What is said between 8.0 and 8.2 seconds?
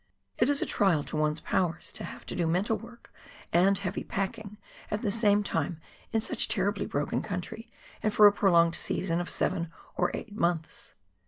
and